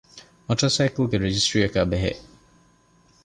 [0.47, 2.05] މޮޓޯސައިކަލްގެ ރަޖިސްޓަރީއަކާބެހޭ